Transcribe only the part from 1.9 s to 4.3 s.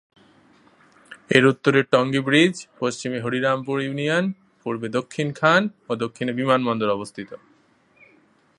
Tongi bridge, পশ্চিমে Harirampur union,